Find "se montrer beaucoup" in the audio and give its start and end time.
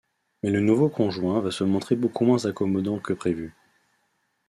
1.51-2.25